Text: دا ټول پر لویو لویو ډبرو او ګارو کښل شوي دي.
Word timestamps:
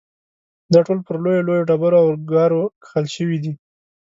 دا 0.73 0.79
ټول 0.87 0.99
پر 1.07 1.15
لویو 1.23 1.45
لویو 1.47 1.67
ډبرو 1.69 1.97
او 2.03 2.09
ګارو 2.31 2.63
کښل 2.83 3.05
شوي 3.15 3.37
دي. 3.43 3.53